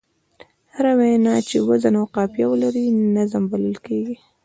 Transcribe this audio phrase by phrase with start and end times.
[0.73, 4.15] هره وينا چي وزن او قافیه ولري؛ نظم بلل کېږي.